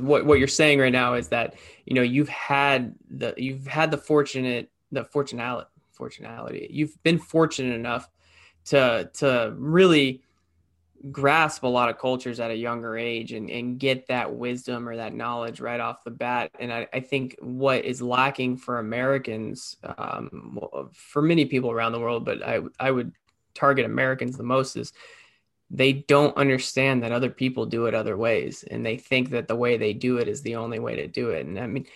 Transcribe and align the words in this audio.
what 0.00 0.26
what 0.26 0.38
you're 0.38 0.48
saying 0.48 0.78
right 0.78 0.92
now 0.92 1.14
is 1.14 1.28
that 1.28 1.54
you 1.84 1.94
know 1.94 2.02
you've 2.02 2.28
had 2.28 2.94
the 3.10 3.34
you've 3.36 3.66
had 3.66 3.90
the 3.90 3.98
fortunate 3.98 4.70
the 4.92 5.04
fortunality 5.04 5.66
fortunality 5.98 6.66
you've 6.70 7.02
been 7.02 7.18
fortunate 7.18 7.74
enough 7.74 8.08
to 8.64 9.10
to 9.14 9.54
really 9.56 10.22
grasp 11.10 11.62
a 11.62 11.66
lot 11.66 11.88
of 11.88 11.98
cultures 11.98 12.40
at 12.40 12.50
a 12.50 12.56
younger 12.56 12.96
age 12.96 13.32
and, 13.32 13.50
and 13.50 13.78
get 13.78 14.06
that 14.08 14.34
wisdom 14.34 14.88
or 14.88 14.96
that 14.96 15.14
knowledge 15.14 15.60
right 15.60 15.80
off 15.80 16.02
the 16.04 16.10
bat. 16.10 16.50
And 16.58 16.72
I, 16.72 16.88
I 16.92 17.00
think 17.00 17.36
what 17.40 17.84
is 17.84 18.02
lacking 18.02 18.56
for 18.56 18.78
Americans, 18.78 19.76
um, 19.96 20.58
for 20.92 21.22
many 21.22 21.44
people 21.44 21.70
around 21.70 21.92
the 21.92 22.00
world, 22.00 22.24
but 22.24 22.42
I, 22.42 22.60
I 22.80 22.90
would 22.90 23.12
target 23.54 23.86
Americans 23.86 24.36
the 24.36 24.42
most 24.42 24.76
is 24.76 24.92
they 25.70 25.92
don't 25.92 26.36
understand 26.36 27.02
that 27.02 27.12
other 27.12 27.30
people 27.30 27.66
do 27.66 27.86
it 27.86 27.94
other 27.94 28.16
ways. 28.16 28.64
And 28.70 28.84
they 28.84 28.96
think 28.96 29.30
that 29.30 29.48
the 29.48 29.56
way 29.56 29.76
they 29.76 29.92
do 29.92 30.18
it 30.18 30.28
is 30.28 30.42
the 30.42 30.56
only 30.56 30.78
way 30.78 30.96
to 30.96 31.06
do 31.06 31.30
it. 31.30 31.46
And 31.46 31.58
I 31.58 31.66
mean, 31.66 31.86